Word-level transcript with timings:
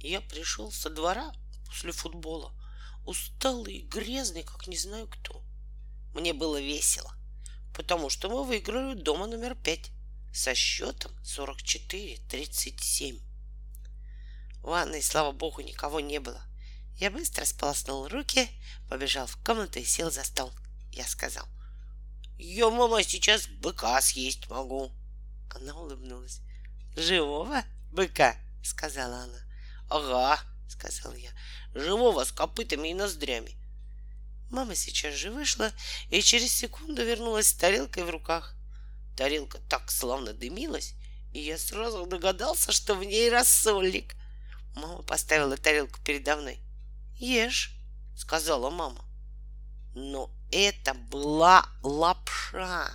Я 0.00 0.20
пришел 0.20 0.70
со 0.70 0.90
двора 0.90 1.32
после 1.66 1.92
футбола, 1.92 2.52
усталый 3.04 3.74
и 3.74 3.86
грязный, 3.86 4.42
как 4.44 4.66
не 4.66 4.76
знаю 4.76 5.08
кто. 5.08 5.42
Мне 6.14 6.32
было 6.32 6.60
весело, 6.60 7.12
потому 7.74 8.08
что 8.10 8.28
мы 8.28 8.44
выиграли 8.44 8.94
дома 8.94 9.26
номер 9.26 9.54
пять 9.54 9.90
со 10.32 10.54
счетом 10.54 11.12
44-37. 11.24 13.20
В 14.60 14.62
ванной, 14.62 15.02
слава 15.02 15.32
богу, 15.32 15.62
никого 15.62 16.00
не 16.00 16.20
было. 16.20 16.42
Я 16.96 17.10
быстро 17.10 17.44
сполоснул 17.44 18.08
руки, 18.08 18.48
побежал 18.88 19.26
в 19.26 19.36
комнату 19.44 19.78
и 19.78 19.84
сел 19.84 20.10
за 20.10 20.24
стол. 20.24 20.52
Я 20.92 21.06
сказал, 21.06 21.46
«Я, 22.38 22.70
мама, 22.70 23.02
сейчас 23.02 23.46
быка 23.46 24.00
съесть 24.00 24.48
могу». 24.48 24.92
Она 25.54 25.74
улыбнулась. 25.74 26.40
«Живого 26.96 27.64
быка?»— 27.92 28.36
сказала 28.62 29.22
она. 29.22 29.47
«Ага»,— 29.88 30.40
сказал 30.68 31.14
я, 31.14 31.30
«живого 31.74 32.24
с 32.24 32.32
копытами 32.32 32.88
и 32.88 32.94
ноздрями». 32.94 33.56
Мама 34.50 34.74
сейчас 34.74 35.14
же 35.14 35.30
вышла 35.30 35.72
и 36.08 36.22
через 36.22 36.54
секунду 36.54 37.04
вернулась 37.04 37.48
с 37.48 37.54
тарелкой 37.54 38.04
в 38.04 38.10
руках. 38.10 38.54
Тарелка 39.16 39.58
так 39.68 39.90
славно 39.90 40.32
дымилась, 40.32 40.94
и 41.32 41.40
я 41.40 41.58
сразу 41.58 42.06
догадался, 42.06 42.72
что 42.72 42.94
в 42.94 43.04
ней 43.04 43.30
рассольник. 43.30 44.14
Мама 44.74 45.02
поставила 45.02 45.56
тарелку 45.56 46.00
передо 46.02 46.36
мной. 46.36 46.60
«Ешь»,— 47.18 47.72
сказала 48.16 48.70
мама. 48.70 49.04
Но 49.94 50.30
это 50.50 50.94
была 50.94 51.66
лапша 51.82 52.90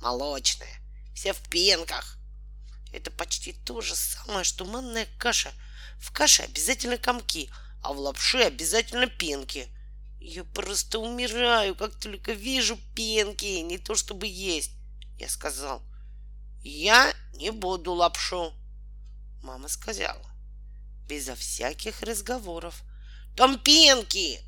молочная, 0.00 0.80
вся 1.14 1.32
в 1.32 1.40
пенках. 1.48 2.18
Это 2.92 3.10
почти 3.10 3.52
то 3.52 3.80
же 3.80 3.94
самое, 3.94 4.44
что 4.44 4.64
манная 4.64 5.06
каша. 5.18 5.52
В 5.98 6.12
каше 6.12 6.42
обязательно 6.42 6.98
комки, 6.98 7.50
а 7.82 7.92
в 7.92 7.98
лапше 7.98 8.38
обязательно 8.38 9.06
пенки. 9.06 9.68
Я 10.20 10.44
просто 10.44 10.98
умираю, 10.98 11.74
как 11.74 11.98
только 11.98 12.32
вижу 12.32 12.78
пенки, 12.94 13.60
не 13.60 13.78
то 13.78 13.94
чтобы 13.94 14.26
есть. 14.26 14.72
Я 15.18 15.28
сказал, 15.28 15.82
я 16.62 17.14
не 17.34 17.50
буду 17.50 17.92
лапшу. 17.92 18.54
Мама 19.42 19.68
сказала, 19.68 20.30
безо 21.06 21.34
всяких 21.34 22.00
разговоров. 22.02 22.82
Там 23.36 23.58
пенки! 23.58 24.40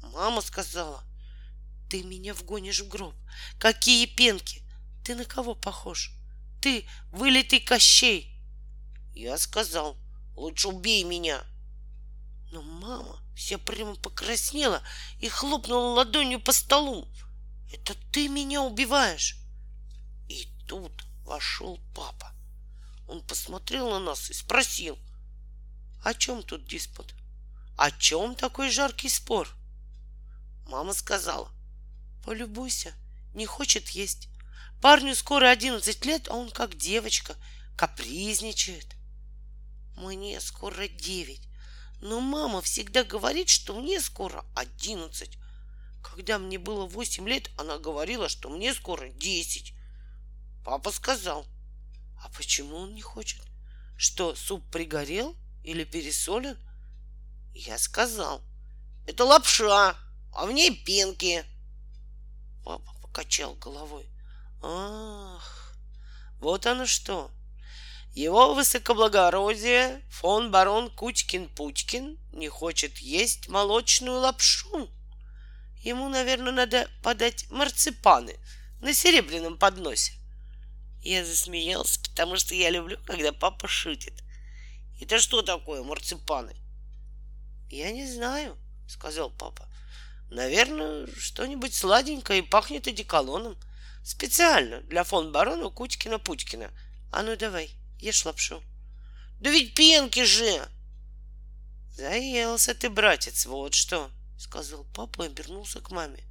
Мама 0.00 0.40
сказала, 0.40 1.04
ты 1.90 2.02
меня 2.02 2.32
вгонишь 2.32 2.80
в 2.80 2.88
гроб. 2.88 3.14
Какие 3.58 4.06
пенки? 4.06 4.62
Ты 5.04 5.14
на 5.14 5.26
кого 5.26 5.54
похож? 5.54 6.12
Ты 6.62 6.88
вылитый 7.10 7.60
Кощей. 7.60 8.40
Я 9.14 9.36
сказал, 9.36 9.98
лучше 10.36 10.68
убей 10.68 11.04
меня. 11.04 11.44
Но 12.50 12.62
мама 12.62 13.18
вся 13.34 13.58
прямо 13.58 13.94
покраснела 13.94 14.82
и 15.18 15.28
хлопнула 15.28 15.94
ладонью 15.94 16.40
по 16.40 16.52
столу. 16.52 17.08
Это 17.72 17.94
ты 18.12 18.28
меня 18.28 18.62
убиваешь. 18.62 19.36
И 20.28 20.46
тут 20.66 21.04
вошел 21.24 21.80
папа. 21.94 22.32
Он 23.08 23.22
посмотрел 23.22 23.90
на 23.90 23.98
нас 23.98 24.30
и 24.30 24.34
спросил, 24.34 24.98
о 26.04 26.14
чем 26.14 26.42
тут 26.42 26.66
диспут? 26.66 27.14
О 27.76 27.90
чем 27.90 28.34
такой 28.34 28.70
жаркий 28.70 29.08
спор? 29.08 29.48
Мама 30.66 30.92
сказала, 30.92 31.50
полюбуйся, 32.24 32.92
не 33.34 33.46
хочет 33.46 33.88
есть. 33.90 34.28
Парню 34.80 35.14
скоро 35.14 35.48
одиннадцать 35.48 36.04
лет, 36.04 36.28
а 36.28 36.34
он 36.34 36.50
как 36.50 36.76
девочка, 36.76 37.36
капризничает. 37.76 38.96
Мне 39.96 40.40
скоро 40.40 40.88
девять, 40.88 41.48
но 42.00 42.20
мама 42.20 42.62
всегда 42.62 43.04
говорит, 43.04 43.48
что 43.48 43.80
мне 43.80 44.00
скоро 44.00 44.44
одиннадцать. 44.54 45.38
Когда 46.02 46.38
мне 46.38 46.58
было 46.58 46.86
восемь 46.86 47.28
лет, 47.28 47.50
она 47.56 47.78
говорила, 47.78 48.28
что 48.28 48.48
мне 48.48 48.74
скоро 48.74 49.08
десять. 49.10 49.74
Папа 50.64 50.90
сказал, 50.90 51.46
а 52.22 52.28
почему 52.30 52.76
он 52.76 52.94
не 52.94 53.02
хочет? 53.02 53.40
Что, 53.96 54.34
суп 54.34 54.68
пригорел 54.70 55.36
или 55.62 55.84
пересолен? 55.84 56.56
Я 57.54 57.78
сказал, 57.78 58.42
это 59.06 59.24
лапша, 59.24 59.96
а 60.32 60.46
в 60.46 60.52
ней 60.52 60.84
пенки. 60.84 61.44
Папа 62.64 62.92
покачал 63.02 63.54
головой. 63.54 64.08
Ах, 64.62 65.76
вот 66.38 66.66
оно 66.66 66.86
что. 66.86 67.30
Его 68.14 68.54
высокоблагородие 68.54 70.02
фон 70.10 70.50
барон 70.50 70.90
Кучкин-Пучкин 70.90 72.18
не 72.32 72.48
хочет 72.48 72.98
есть 72.98 73.48
молочную 73.48 74.18
лапшу. 74.18 74.90
Ему, 75.82 76.10
наверное, 76.10 76.52
надо 76.52 76.90
подать 77.02 77.50
марципаны 77.50 78.38
на 78.82 78.92
серебряном 78.92 79.56
подносе. 79.56 80.12
Я 81.02 81.24
засмеялся, 81.24 82.00
потому 82.02 82.36
что 82.36 82.54
я 82.54 82.68
люблю, 82.68 82.98
когда 83.06 83.32
папа 83.32 83.66
шутит. 83.66 84.22
Это 85.00 85.18
что 85.18 85.40
такое 85.40 85.82
марципаны? 85.82 86.54
Я 87.70 87.90
не 87.92 88.06
знаю, 88.06 88.58
сказал 88.88 89.30
папа. 89.30 89.66
Наверное, 90.30 91.06
что-нибудь 91.16 91.74
сладенькое 91.74 92.40
и 92.40 92.46
пахнет 92.46 92.86
одеколоном. 92.86 93.56
Специально 94.04 94.82
для 94.82 95.02
фон 95.02 95.32
барона 95.32 95.70
Кучкина-Пучкина. 95.70 96.70
А 97.10 97.22
ну 97.22 97.36
давай, 97.36 97.70
ешь 98.02 98.24
лапшу. 98.24 98.62
Да 99.40 99.50
ведь 99.50 99.74
пенки 99.74 100.24
же! 100.24 100.68
Заелся 101.96 102.74
ты, 102.74 102.90
братец, 102.90 103.46
вот 103.46 103.74
что, 103.74 104.10
сказал 104.38 104.84
папа 104.92 105.22
и 105.22 105.26
обернулся 105.26 105.80
к 105.80 105.90
маме. 105.90 106.24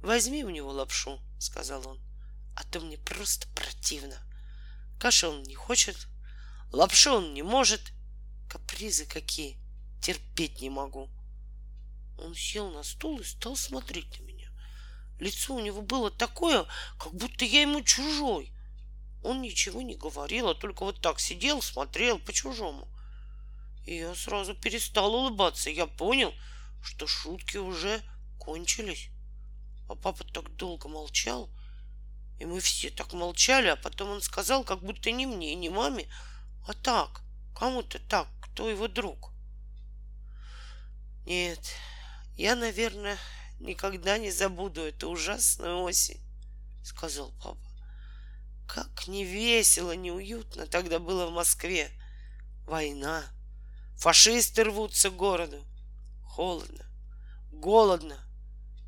Возьми 0.00 0.44
у 0.44 0.50
него 0.50 0.70
лапшу, 0.70 1.20
сказал 1.38 1.86
он, 1.88 2.00
а 2.54 2.62
то 2.64 2.80
мне 2.80 2.98
просто 2.98 3.48
противно. 3.48 4.16
Каши 5.00 5.26
он 5.26 5.42
не 5.42 5.54
хочет, 5.54 5.96
лапшу 6.72 7.14
он 7.14 7.34
не 7.34 7.42
может. 7.42 7.80
Капризы 8.48 9.06
какие, 9.06 9.58
терпеть 10.00 10.60
не 10.60 10.70
могу. 10.70 11.10
Он 12.16 12.34
сел 12.34 12.70
на 12.70 12.84
стул 12.84 13.18
и 13.18 13.24
стал 13.24 13.56
смотреть 13.56 14.20
на 14.20 14.24
меня. 14.24 14.50
Лицо 15.18 15.54
у 15.54 15.60
него 15.60 15.82
было 15.82 16.10
такое, 16.10 16.64
как 16.98 17.12
будто 17.12 17.44
я 17.44 17.62
ему 17.62 17.82
чужой. 17.82 18.52
Он 19.26 19.42
ничего 19.42 19.82
не 19.82 19.96
говорил, 19.96 20.48
а 20.48 20.54
только 20.54 20.84
вот 20.84 21.00
так 21.00 21.18
сидел, 21.18 21.60
смотрел 21.60 22.20
по-чужому. 22.20 22.86
И 23.84 23.96
я 23.96 24.14
сразу 24.14 24.54
перестал 24.54 25.12
улыбаться. 25.12 25.68
Я 25.68 25.86
понял, 25.88 26.32
что 26.80 27.08
шутки 27.08 27.56
уже 27.56 28.00
кончились. 28.38 29.08
А 29.88 29.96
папа 29.96 30.22
так 30.22 30.54
долго 30.54 30.88
молчал, 30.88 31.50
и 32.38 32.44
мы 32.44 32.60
все 32.60 32.90
так 32.90 33.12
молчали, 33.12 33.66
а 33.66 33.76
потом 33.76 34.10
он 34.10 34.22
сказал, 34.22 34.62
как 34.62 34.80
будто 34.80 35.10
не 35.10 35.26
мне, 35.26 35.56
не 35.56 35.70
маме, 35.70 36.08
а 36.68 36.72
так, 36.72 37.22
кому-то 37.54 37.98
так, 37.98 38.28
кто 38.40 38.68
его 38.68 38.86
друг. 38.86 39.32
Нет, 41.24 41.60
я, 42.36 42.54
наверное, 42.54 43.18
никогда 43.58 44.18
не 44.18 44.30
забуду 44.30 44.82
эту 44.82 45.08
ужасную 45.08 45.82
осень, 45.82 46.20
сказал 46.84 47.32
папа. 47.42 47.65
Как 48.66 49.06
не 49.06 49.24
весело, 49.24 49.92
неуютно 49.92 50.66
тогда 50.66 50.98
было 50.98 51.26
в 51.26 51.32
Москве. 51.32 51.90
Война. 52.66 53.24
Фашисты 53.96 54.64
рвутся 54.64 55.10
к 55.10 55.16
городу. 55.16 55.64
Холодно. 56.24 56.84
Голодно. 57.52 58.18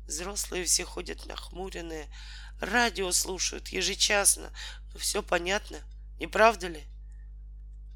Взрослые 0.05 0.65
все 0.65 0.85
ходят 0.85 1.25
нахмуренные. 1.25 2.07
Радио 2.59 3.11
слушают 3.11 3.69
ежечасно. 3.69 4.51
Но 4.93 4.99
все 4.99 5.23
понятно. 5.23 5.79
Не 6.19 6.27
правда 6.27 6.67
ли? 6.67 6.83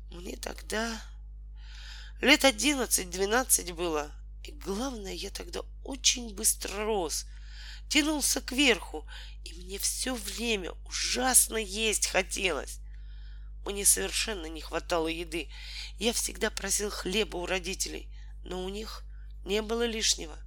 Мне 0.09 0.37
тогда 0.37 1.01
лет 2.21 2.45
одиннадцать-двенадцать 2.45 3.71
было. 3.71 4.11
И 4.43 4.51
главное, 4.51 5.13
я 5.13 5.29
тогда 5.29 5.61
очень 5.83 6.33
быстро 6.33 6.85
рос, 6.85 7.25
тянулся 7.89 8.41
кверху, 8.41 9.07
и 9.43 9.53
мне 9.53 9.77
все 9.77 10.15
время 10.15 10.71
ужасно 10.85 11.57
есть 11.57 12.07
хотелось. 12.07 12.79
Мне 13.65 13.85
совершенно 13.85 14.47
не 14.47 14.61
хватало 14.61 15.07
еды. 15.07 15.49
Я 15.97 16.13
всегда 16.13 16.49
просил 16.49 16.89
хлеба 16.89 17.37
у 17.37 17.45
родителей, 17.45 18.09
но 18.43 18.63
у 18.63 18.69
них 18.69 19.03
не 19.45 19.61
было 19.61 19.85
лишнего, 19.85 20.37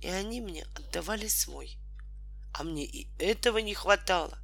и 0.00 0.08
они 0.08 0.40
мне 0.40 0.64
отдавали 0.74 1.28
свой. 1.28 1.76
А 2.52 2.62
мне 2.62 2.84
и 2.84 3.08
этого 3.18 3.58
не 3.58 3.74
хватало. 3.74 4.38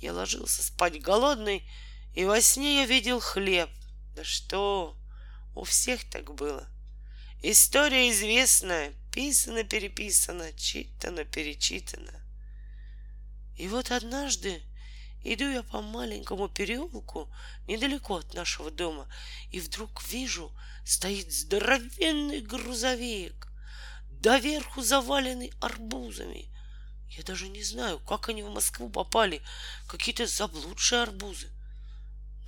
Я 0.00 0.12
ложился 0.12 0.62
спать 0.62 1.00
голодный, 1.00 1.68
и 2.14 2.24
во 2.24 2.40
сне 2.40 2.80
я 2.80 2.86
видел 2.86 3.20
хлеб. 3.20 3.70
Да 4.14 4.24
что, 4.24 4.96
у 5.54 5.64
всех 5.64 6.08
так 6.10 6.34
было. 6.34 6.68
История 7.42 8.10
известная, 8.10 8.92
писано-переписано, 9.12 10.52
читано-перечитано. 10.52 12.20
И 13.56 13.68
вот 13.68 13.90
однажды 13.90 14.62
Иду 15.28 15.50
я 15.50 15.64
по 15.64 15.82
маленькому 15.82 16.48
переулку 16.48 17.28
недалеко 17.66 18.18
от 18.18 18.34
нашего 18.34 18.70
дома, 18.70 19.08
и 19.50 19.58
вдруг 19.58 20.04
вижу, 20.04 20.52
стоит 20.84 21.32
здоровенный 21.32 22.40
грузовик, 22.42 23.48
доверху 24.08 24.82
заваленный 24.82 25.52
арбузами. 25.60 26.48
Я 27.08 27.24
даже 27.24 27.48
не 27.48 27.64
знаю, 27.64 27.98
как 27.98 28.28
они 28.28 28.44
в 28.44 28.50
Москву 28.50 28.88
попали, 28.88 29.42
какие-то 29.88 30.28
заблудшие 30.28 31.02
арбузы. 31.02 31.50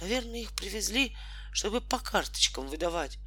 Наверное, 0.00 0.42
их 0.42 0.52
привезли, 0.52 1.16
чтобы 1.52 1.80
по 1.80 1.98
карточкам 1.98 2.68
выдавать. 2.68 3.18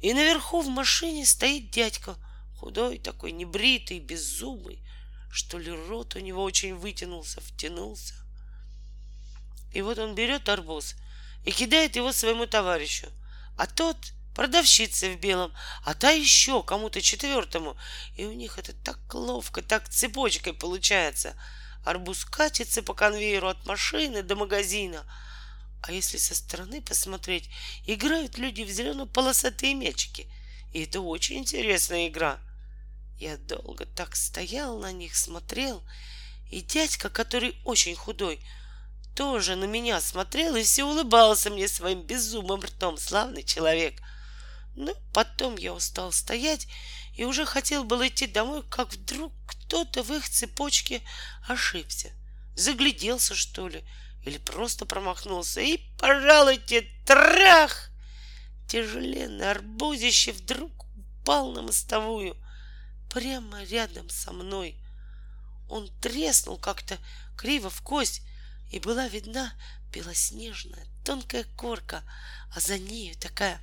И 0.00 0.12
наверху 0.14 0.60
в 0.60 0.68
машине 0.68 1.26
стоит 1.26 1.70
дядька, 1.70 2.16
худой 2.56 2.98
такой, 2.98 3.32
небритый, 3.32 3.98
беззубый, 3.98 4.82
что 5.30 5.58
ли 5.58 5.70
рот 5.70 6.16
у 6.16 6.20
него 6.20 6.42
очень 6.42 6.74
вытянулся, 6.74 7.40
втянулся. 7.40 8.14
И 9.72 9.82
вот 9.82 9.98
он 9.98 10.14
берет 10.14 10.48
арбуз 10.48 10.94
и 11.44 11.50
кидает 11.50 11.96
его 11.96 12.12
своему 12.12 12.46
товарищу, 12.46 13.08
а 13.56 13.66
тот 13.66 13.96
продавщице 14.34 15.10
в 15.10 15.20
белом, 15.20 15.52
а 15.84 15.94
та 15.94 16.10
еще 16.10 16.62
кому-то 16.62 17.02
четвертому. 17.02 17.76
И 18.16 18.24
у 18.24 18.32
них 18.32 18.58
это 18.58 18.72
так 18.72 18.98
ловко, 19.12 19.62
так 19.62 19.88
цепочкой 19.88 20.52
получается. 20.52 21.34
Арбуз 21.84 22.24
катится 22.24 22.82
по 22.82 22.94
конвейеру 22.94 23.48
от 23.48 23.66
машины 23.66 24.22
до 24.22 24.36
магазина. 24.36 25.04
А 25.82 25.92
если 25.92 26.16
со 26.16 26.34
стороны 26.34 26.82
посмотреть, 26.82 27.48
играют 27.86 28.38
люди 28.38 28.62
в 28.62 28.70
зелено-полосатые 28.70 29.74
мячики. 29.74 30.26
И 30.72 30.82
это 30.82 31.00
очень 31.00 31.38
интересная 31.38 32.08
игра. 32.08 32.38
Я 33.18 33.36
долго 33.36 33.86
так 33.86 34.16
стоял 34.16 34.78
на 34.78 34.92
них, 34.92 35.16
смотрел, 35.16 35.82
и 36.50 36.60
дядька, 36.60 37.10
который 37.10 37.56
очень 37.64 37.94
худой, 37.94 38.40
тоже 39.14 39.56
на 39.56 39.64
меня 39.64 40.00
смотрел 40.00 40.56
и 40.56 40.62
все 40.62 40.84
улыбался 40.84 41.50
мне 41.50 41.68
своим 41.68 42.02
безумным 42.02 42.60
ртом. 42.60 42.96
Славный 42.96 43.42
человек— 43.42 44.00
но 44.78 44.94
потом 45.12 45.56
я 45.56 45.74
устал 45.74 46.12
стоять 46.12 46.68
и 47.16 47.24
уже 47.24 47.44
хотел 47.44 47.82
было 47.82 48.06
идти 48.06 48.28
домой, 48.28 48.62
как 48.70 48.92
вдруг 48.92 49.32
кто-то 49.44 50.04
в 50.04 50.12
их 50.12 50.28
цепочке 50.28 51.02
ошибся. 51.48 52.12
Загляделся, 52.54 53.34
что 53.34 53.66
ли, 53.66 53.84
или 54.24 54.38
просто 54.38 54.86
промахнулся. 54.86 55.60
И, 55.60 55.78
пожалуйте, 55.98 56.88
трах! 57.06 57.90
Тяжеленный 58.68 59.50
арбузище 59.50 60.32
вдруг 60.32 60.70
упал 61.22 61.52
на 61.52 61.62
мостовую 61.62 62.36
прямо 63.10 63.62
рядом 63.64 64.08
со 64.10 64.32
мной. 64.32 64.76
Он 65.68 65.88
треснул 66.00 66.58
как-то 66.58 66.98
криво 67.36 67.70
в 67.70 67.80
кость, 67.82 68.22
и 68.70 68.80
была 68.80 69.08
видна 69.08 69.52
белоснежная 69.92 70.86
тонкая 71.04 71.44
корка, 71.56 72.02
а 72.54 72.60
за 72.60 72.78
нею 72.78 73.16
такая 73.16 73.60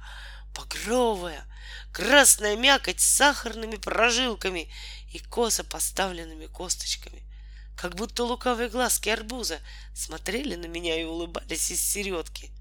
багровая, 0.56 1.46
красная 1.92 2.56
мякоть 2.56 3.00
с 3.00 3.06
сахарными 3.06 3.76
прожилками 3.76 4.72
и 5.12 5.20
косо 5.20 5.64
поставленными 5.64 6.48
косточками, 6.48 7.24
как 7.76 7.96
будто 7.96 8.24
лукавые 8.24 8.70
глазки 8.70 9.10
арбуза 9.10 9.60
смотрели 9.94 10.56
на 10.56 10.66
меня 10.66 11.00
и 11.00 11.04
улыбались 11.04 11.72
из 11.72 11.82
середки. 11.82 12.52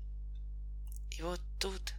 И 1.17 1.23
вот 1.23 1.41
тут, 1.61 1.95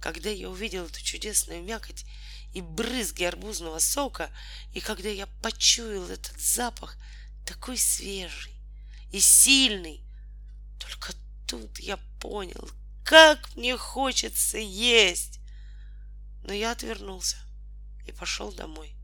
когда 0.00 0.30
я 0.30 0.50
увидел 0.50 0.86
эту 0.86 1.00
чудесную 1.02 1.62
мякоть 1.62 2.04
и 2.52 2.60
брызги 2.60 3.22
арбузного 3.22 3.78
сока, 3.78 4.30
и 4.72 4.80
когда 4.80 5.08
я 5.08 5.26
почуял 5.42 6.08
этот 6.08 6.38
запах, 6.40 6.96
такой 7.44 7.76
свежий 7.76 8.54
и 9.12 9.20
сильный, 9.20 10.04
только 10.80 11.14
тут 11.46 11.78
я 11.78 11.96
понял, 12.20 12.68
как 13.04 13.54
мне 13.54 13.76
хочется 13.76 14.58
есть! 14.58 15.38
Но 16.42 16.52
я 16.52 16.72
отвернулся 16.72 17.36
и 18.04 18.12
пошел 18.12 18.52
домой. 18.52 18.95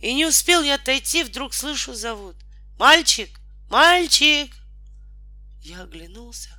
И 0.00 0.14
не 0.14 0.24
успел 0.24 0.62
я 0.62 0.76
отойти, 0.76 1.22
вдруг 1.22 1.52
слышу 1.52 1.94
зовут. 1.94 2.36
Мальчик! 2.78 3.38
Мальчик! 3.68 4.52
Я 5.62 5.82
оглянулся, 5.82 6.50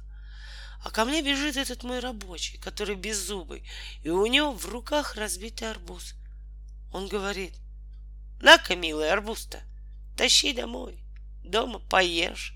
а 0.83 0.91
ко 0.91 1.05
мне 1.05 1.23
бежит 1.23 1.57
этот 1.57 1.83
мой 1.83 1.99
рабочий, 1.99 2.57
который 2.59 2.95
беззубый, 2.95 3.67
и 4.03 4.09
у 4.09 4.25
него 4.27 4.53
в 4.53 4.67
руках 4.67 5.15
разбитый 5.15 5.69
арбуз. 5.69 6.13
Он 6.93 7.07
говорит, 7.07 7.55
на-ка, 8.41 8.75
милый, 8.75 9.11
арбуз-то, 9.11 9.59
тащи 10.15 10.53
домой, 10.53 11.03
дома 11.43 11.79
поешь. 11.79 12.53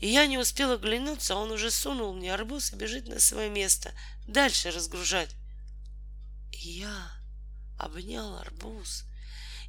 И 0.00 0.08
я 0.08 0.26
не 0.26 0.38
успела 0.38 0.74
оглянуться, 0.74 1.36
он 1.36 1.52
уже 1.52 1.70
сунул 1.70 2.12
мне 2.12 2.34
арбуз 2.34 2.72
и 2.72 2.76
бежит 2.76 3.06
на 3.06 3.20
свое 3.20 3.48
место, 3.48 3.92
дальше 4.26 4.72
разгружать. 4.72 5.36
И 6.52 6.70
я 6.70 7.12
обнял 7.78 8.36
арбуз 8.38 9.04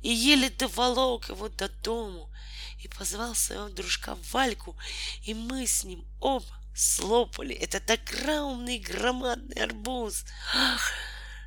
и 0.01 0.09
еле 0.09 0.49
доволок 0.49 1.29
его 1.29 1.49
до 1.49 1.69
дому 1.69 2.31
и 2.79 2.87
позвал 2.87 3.35
своего 3.35 3.69
дружка 3.69 4.17
Вальку, 4.31 4.75
и 5.23 5.33
мы 5.33 5.67
с 5.67 5.83
ним 5.83 6.05
оба 6.19 6.61
слопали 6.75 7.55
этот 7.55 7.89
огромный 7.89 8.79
громадный 8.79 9.63
арбуз. 9.63 10.25
Ах, 10.53 10.91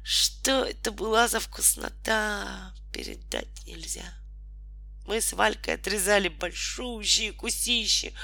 что 0.03 0.65
это 0.65 0.93
была 0.93 1.29
за 1.29 1.41
вкуснота, 1.41 2.75
передать 2.93 3.67
нельзя. 3.67 4.15
Мы 5.06 5.21
с 5.21 5.33
Валькой 5.33 5.75
отрезали 5.75 6.29
большущие 6.29 7.33
кусищи 7.33 8.15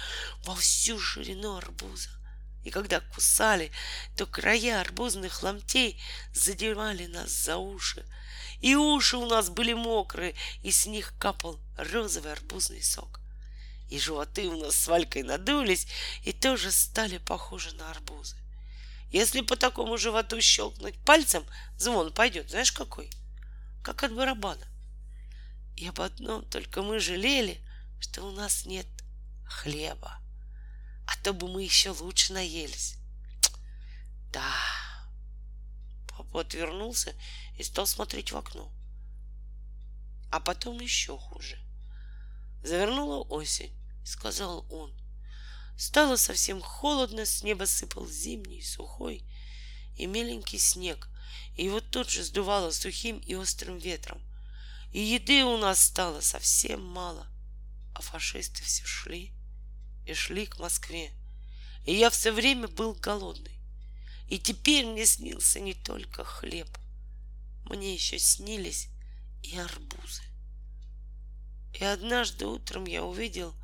во 0.45 0.55
всю 0.55 0.99
ширину 0.99 1.57
арбуза. 1.57 2.11
И 2.65 2.71
когда 2.71 3.01
кусали, 3.01 3.71
то 4.17 4.27
края 4.27 4.81
арбузных 4.81 5.43
ломтей 5.43 6.01
задевали 6.35 7.07
нас 7.07 7.31
за 7.31 7.57
уши. 7.57 8.05
И 8.61 8.75
уши 8.75 9.17
у 9.17 9.27
нас 9.27 9.49
были 9.49 9.73
мокрые, 9.73 10.35
и 10.63 10.71
с 10.71 10.87
них 10.87 11.15
капал 11.19 11.59
розовый 11.77 12.33
арбузный 12.33 12.83
сок. 12.83 13.21
И 13.89 13.99
животы 13.99 14.49
у 14.49 14.57
нас 14.61 14.77
с 14.77 14.87
Валькой 14.87 15.23
надулись 15.23 15.87
и 16.23 16.33
тоже 16.33 16.71
стали 16.71 17.19
похожи 17.19 17.75
на 17.75 17.91
арбузы. 17.91 18.37
Если 19.11 19.41
по 19.41 19.57
такому 19.57 19.99
животу 19.99 20.41
щелкнуть 20.41 20.97
пальцем, 21.05 21.45
звон 21.77 22.13
пойдет, 22.13 22.51
знаешь 22.51 22.71
какой? 22.71 23.11
Как 23.83 24.05
от 24.05 24.15
барабана. 24.15 24.67
И 25.77 25.89
об 25.89 26.01
одном 26.01 26.45
только 26.45 26.83
мы 26.83 27.01
жалели, 27.01 27.61
что 27.99 28.23
у 28.23 28.31
нас 28.31 28.67
нет 28.67 28.87
хлеба. 29.47 30.21
А 31.07 31.17
то 31.25 31.33
бы 31.33 31.49
мы 31.49 31.65
еще 31.65 31.91
лучше 31.91 32.33
наелись. 32.33 32.97
Да. 34.33 34.55
Папа 36.09 36.43
отвернулся 36.43 37.15
и 37.61 37.63
стал 37.63 37.87
смотреть 37.87 38.33
в 38.33 38.39
окно. 38.39 38.73
А 40.31 40.41
потом 40.41 40.81
еще 40.81 41.19
хуже. 41.19 41.59
Завернула 42.65 43.23
осень, 43.25 43.77
сказал 44.03 44.65
он. 44.71 44.95
Стало 45.77 46.17
совсем 46.17 46.63
холодно, 46.63 47.27
с 47.27 47.43
неба 47.43 47.67
сыпал 47.67 48.09
зимний, 48.09 48.63
сухой 48.63 49.25
и 49.95 50.07
меленький 50.07 50.59
снег, 50.59 51.11
и 51.55 51.65
его 51.65 51.81
тут 51.81 52.09
же 52.09 52.23
сдувало 52.23 52.71
сухим 52.71 53.19
и 53.19 53.35
острым 53.35 53.77
ветром. 53.77 54.23
И 54.93 55.01
еды 55.01 55.45
у 55.45 55.59
нас 55.59 55.85
стало 55.85 56.23
совсем 56.23 56.83
мало. 56.83 57.27
А 57.95 58.01
фашисты 58.01 58.63
все 58.63 58.87
шли 58.87 59.35
и 60.07 60.15
шли 60.15 60.47
к 60.47 60.59
Москве. 60.59 61.13
И 61.85 61.95
я 61.95 62.09
все 62.09 62.33
время 62.33 62.69
был 62.69 62.95
голодный. 62.95 63.59
И 64.29 64.39
теперь 64.39 64.87
мне 64.87 65.05
снился 65.05 65.61
не 65.61 65.75
только 65.75 66.25
хлеб. 66.25 66.69
Мне 67.71 67.95
еще 67.95 68.19
снились 68.19 68.89
и 69.43 69.57
арбузы. 69.59 70.23
И 71.73 71.85
однажды 71.85 72.47
утром 72.47 72.85
я 72.85 73.03
увидел, 73.03 73.55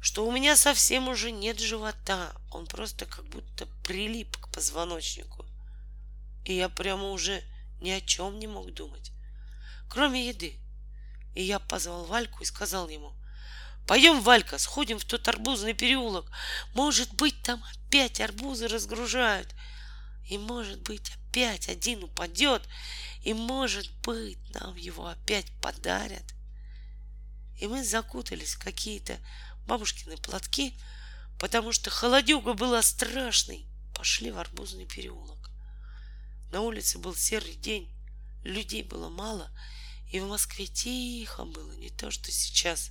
что 0.00 0.26
у 0.26 0.32
меня 0.32 0.56
совсем 0.56 1.08
уже 1.08 1.30
нет 1.30 1.60
живота. 1.60 2.34
Он 2.50 2.66
просто 2.66 3.06
как 3.06 3.24
будто 3.26 3.66
прилип 3.84 4.36
к 4.36 4.48
позвоночнику. 4.52 5.46
И 6.44 6.54
я 6.54 6.68
прямо 6.68 7.10
уже 7.10 7.44
ни 7.80 7.90
о 7.90 8.00
чем 8.00 8.40
не 8.40 8.48
мог 8.48 8.72
думать 8.74 9.12
кроме 9.88 10.28
еды. 10.28 10.58
И 11.34 11.42
я 11.42 11.58
позвал 11.58 12.04
Вальку 12.04 12.42
и 12.42 12.46
сказал 12.46 12.88
ему, 12.88 13.12
Пойдем, 13.86 14.20
Валька, 14.20 14.58
сходим 14.58 14.98
в 14.98 15.04
тот 15.04 15.28
арбузный 15.28 15.72
переулок. 15.72 16.30
Может 16.74 17.14
быть, 17.14 17.40
там 17.42 17.62
опять 17.72 18.20
арбузы 18.20 18.66
разгружают. 18.66 19.54
И, 20.28 20.38
может 20.38 20.82
быть, 20.82 21.12
опять 21.12 21.68
один 21.68 22.02
упадет. 22.02 22.62
И, 23.26 23.34
может 23.34 23.90
быть, 24.02 24.38
нам 24.54 24.76
его 24.76 25.06
опять 25.06 25.50
подарят. 25.60 26.24
И 27.58 27.66
мы 27.66 27.84
закутались 27.84 28.54
в 28.54 28.58
какие-то 28.58 29.18
бабушкины 29.66 30.16
платки, 30.16 30.78
потому 31.38 31.72
что 31.72 31.90
холодюга 31.90 32.54
была 32.54 32.82
страшной. 32.82 33.66
Пошли 33.94 34.30
в 34.30 34.38
арбузный 34.38 34.86
переулок. 34.86 35.50
На 36.50 36.60
улице 36.60 36.98
был 36.98 37.14
серый 37.14 37.56
день, 37.56 37.90
людей 38.44 38.82
было 38.82 39.08
мало— 39.08 39.50
и 40.08 40.20
в 40.20 40.28
Москве 40.28 40.66
тихо 40.66 41.44
было, 41.44 41.72
не 41.72 41.90
то 41.90 42.10
что 42.10 42.30
сейчас. 42.30 42.90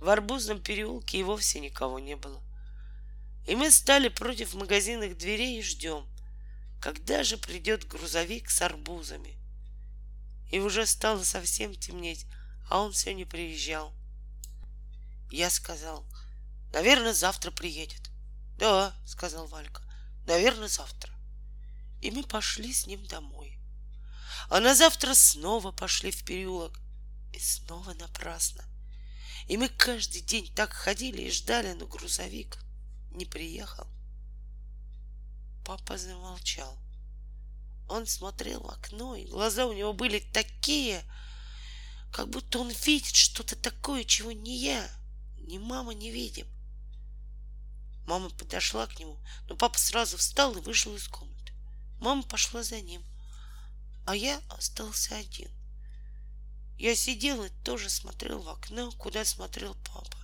в 0.00 0.08
арбузном 0.08 0.60
переулке 0.60 1.18
и 1.18 1.22
вовсе 1.22 1.60
никого 1.60 1.98
не 1.98 2.16
было. 2.16 2.42
И 3.46 3.56
мы 3.56 3.70
стали 3.70 4.08
против 4.08 4.54
магазинных 4.54 5.16
дверей 5.16 5.60
и 5.60 5.62
ждем, 5.62 6.06
когда 6.84 7.24
же 7.24 7.38
придет 7.38 7.88
грузовик 7.88 8.50
с 8.50 8.60
арбузами. 8.60 9.38
И 10.50 10.58
уже 10.58 10.84
стало 10.84 11.22
совсем 11.22 11.74
темнеть, 11.74 12.26
а 12.68 12.82
он 12.82 12.92
все 12.92 13.14
не 13.14 13.24
приезжал. 13.24 13.94
Я 15.30 15.48
сказал, 15.48 16.04
наверное, 16.74 17.14
завтра 17.14 17.50
приедет. 17.50 18.10
Да, 18.58 18.94
сказал 19.06 19.46
Валька, 19.46 19.82
наверное, 20.26 20.68
завтра. 20.68 21.10
И 22.02 22.10
мы 22.10 22.22
пошли 22.22 22.70
с 22.70 22.86
ним 22.86 23.06
домой. 23.06 23.58
А 24.50 24.60
на 24.60 24.74
завтра 24.74 25.14
снова 25.14 25.72
пошли 25.72 26.10
в 26.10 26.22
переулок. 26.22 26.78
И 27.32 27.38
снова 27.38 27.94
напрасно. 27.94 28.62
И 29.48 29.56
мы 29.56 29.70
каждый 29.70 30.20
день 30.20 30.52
так 30.54 30.74
ходили 30.74 31.22
и 31.22 31.30
ждали, 31.30 31.72
но 31.72 31.86
грузовик 31.86 32.58
не 33.12 33.24
приехал. 33.24 33.86
Папа 35.64 35.96
замолчал. 35.96 36.78
Он 37.88 38.06
смотрел 38.06 38.60
в 38.60 38.68
окно, 38.68 39.16
и 39.16 39.24
глаза 39.24 39.66
у 39.66 39.72
него 39.72 39.94
были 39.94 40.18
такие, 40.18 41.02
как 42.12 42.28
будто 42.28 42.58
он 42.58 42.70
видит 42.70 43.14
что-то 43.14 43.56
такое, 43.56 44.04
чего 44.04 44.30
ни 44.32 44.50
я, 44.50 44.86
ни 45.38 45.56
мама 45.56 45.94
не 45.94 46.10
видим. 46.10 46.46
Мама 48.06 48.28
подошла 48.28 48.86
к 48.86 48.98
нему, 48.98 49.18
но 49.48 49.56
папа 49.56 49.78
сразу 49.78 50.18
встал 50.18 50.54
и 50.56 50.60
вышел 50.60 50.94
из 50.94 51.08
комнаты. 51.08 51.54
Мама 51.98 52.22
пошла 52.22 52.62
за 52.62 52.82
ним, 52.82 53.02
а 54.06 54.14
я 54.14 54.42
остался 54.50 55.16
один. 55.16 55.50
Я 56.76 56.94
сидел 56.94 57.42
и 57.42 57.48
тоже 57.64 57.88
смотрел 57.88 58.42
в 58.42 58.48
окно, 58.50 58.90
куда 58.92 59.24
смотрел 59.24 59.74
папа. 59.92 60.18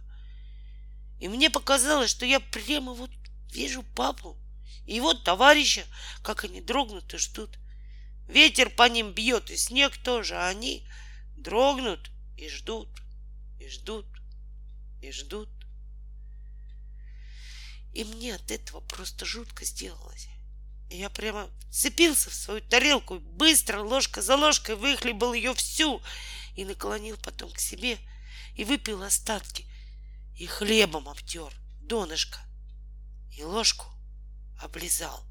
И 1.19 1.29
мне 1.29 1.49
показалось, 1.49 2.11
что 2.11 2.27
я 2.27 2.41
прямо 2.41 2.93
вот 2.93 3.11
вижу 3.51 3.83
папу 3.83 4.37
и 4.87 4.97
его 4.97 5.15
товарища, 5.15 5.87
как 6.23 6.45
они 6.45 6.61
дрогнут 6.61 7.13
и 7.15 7.19
ждут. 7.19 7.59
Ветер 8.29 8.71
по 8.71 8.89
ним 8.89 9.13
бьет, 9.13 9.51
и 9.51 9.57
снег 9.57 9.97
тоже, 9.97 10.37
а 10.37 10.49
они 10.49 10.87
дрогнут 11.37 12.11
и 12.37 12.49
ждут, 12.49 12.89
и 13.59 13.69
ждут, 13.69 14.07
и 15.03 15.11
ждут. 15.11 15.49
И 17.93 18.05
мне 18.05 18.35
от 18.35 18.51
этого 18.51 18.81
просто 18.81 19.25
жутко 19.25 19.65
сделалось. 19.65 20.29
Я 20.91 21.11
прямо 21.11 21.49
цепился 21.71 22.31
в 22.31 22.35
свою 22.35 22.61
тарелку, 22.61 23.19
быстро, 23.19 23.81
ложка 23.81 24.23
за 24.23 24.37
ложкой, 24.37 24.75
выхлебал 24.77 25.33
ее 25.33 25.55
всю 25.55 26.03
и 26.57 26.65
наклонил 26.65 27.17
потом 27.17 27.51
к 27.53 27.61
себе 27.61 27.99
и 28.57 28.65
выпил 28.65 29.03
остатки, 29.03 29.67
и 30.37 30.47
хлебом 30.47 31.09
обтер 31.09 31.53
донышко, 31.81 32.39
и 33.37 33.43
ложку 33.45 33.87
облизал. 34.61 35.30